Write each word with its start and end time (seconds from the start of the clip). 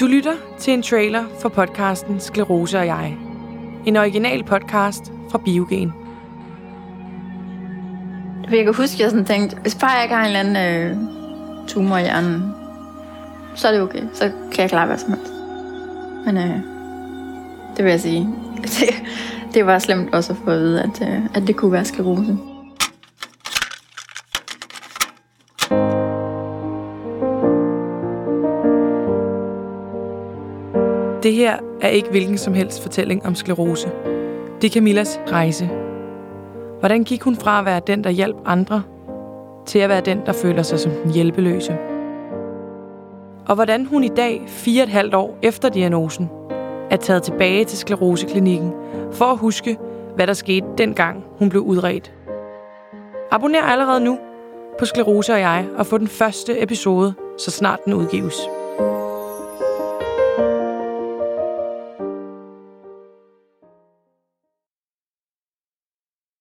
Du 0.00 0.06
lytter 0.06 0.32
til 0.58 0.72
en 0.72 0.82
trailer 0.82 1.24
for 1.40 1.48
podcasten 1.48 2.20
Sklerose 2.20 2.78
og 2.78 2.86
jeg. 2.86 3.16
En 3.86 3.96
original 3.96 4.44
podcast 4.44 5.12
fra 5.30 5.38
Biogen. 5.38 5.92
Jeg 8.50 8.64
kan 8.64 8.74
huske, 8.74 8.94
at 8.94 9.00
jeg 9.00 9.10
sådan 9.10 9.24
tænkte, 9.24 9.56
hvis 9.56 9.74
bare 9.74 9.90
jeg 9.90 10.02
ikke 10.02 10.14
har 10.14 10.22
en 10.22 10.36
eller 10.36 10.40
anden 10.40 10.56
øh, 10.56 10.96
tumor 11.68 11.96
i 11.96 12.02
hjernen, 12.02 12.54
så 13.54 13.68
er 13.68 13.72
det 13.72 13.80
okay. 13.80 14.02
Så 14.12 14.30
kan 14.52 14.62
jeg 14.62 14.70
klare 14.70 14.86
hvad 14.86 14.98
som 14.98 15.12
helst. 15.12 15.32
Men 16.26 16.36
øh, 16.36 16.56
det 17.76 17.84
vil 17.84 17.90
jeg 17.90 18.00
sige. 18.00 18.28
Det, 18.62 18.94
det 19.54 19.66
var 19.66 19.78
slemt 19.78 20.14
også 20.14 20.32
at 20.32 20.38
få 20.44 20.50
at 20.50 20.60
vide, 20.60 20.82
at, 20.82 21.08
øh, 21.08 21.20
at 21.34 21.46
det 21.46 21.56
kunne 21.56 21.72
være 21.72 21.84
sklerose. 21.84 22.38
Det 31.22 31.32
her 31.32 31.56
er 31.80 31.88
ikke 31.88 32.10
hvilken 32.10 32.38
som 32.38 32.54
helst 32.54 32.82
fortælling 32.82 33.26
om 33.26 33.34
sklerose. 33.34 33.90
Det 34.62 34.68
er 34.68 34.74
Camillas 34.74 35.20
rejse. 35.28 35.70
Hvordan 36.78 37.04
gik 37.04 37.22
hun 37.22 37.36
fra 37.36 37.58
at 37.58 37.64
være 37.64 37.80
den, 37.86 38.04
der 38.04 38.10
hjalp 38.10 38.36
andre, 38.44 38.82
til 39.66 39.78
at 39.78 39.88
være 39.88 40.00
den, 40.00 40.20
der 40.26 40.32
føler 40.32 40.62
sig 40.62 40.80
som 40.80 40.92
den 40.92 41.12
hjælpeløse? 41.12 41.78
Og 43.46 43.54
hvordan 43.54 43.86
hun 43.86 44.04
i 44.04 44.08
dag, 44.08 44.42
fire 44.46 44.82
og 44.82 44.86
et 44.86 44.92
halvt 44.92 45.14
år 45.14 45.38
efter 45.42 45.68
diagnosen, 45.68 46.30
er 46.90 46.96
taget 46.96 47.22
tilbage 47.22 47.64
til 47.64 47.78
skleroseklinikken 47.78 48.72
for 49.12 49.24
at 49.24 49.38
huske, 49.38 49.78
hvad 50.14 50.26
der 50.26 50.32
skete 50.32 50.66
dengang 50.78 51.24
hun 51.38 51.48
blev 51.48 51.62
udredt. 51.62 52.12
Abonner 53.30 53.62
allerede 53.62 54.04
nu 54.04 54.18
på 54.78 54.84
Sklerose 54.84 55.32
og 55.32 55.40
jeg 55.40 55.66
og 55.76 55.86
få 55.86 55.98
den 55.98 56.08
første 56.08 56.62
episode, 56.62 57.14
så 57.38 57.50
snart 57.50 57.84
den 57.84 57.94
udgives. 57.94 58.48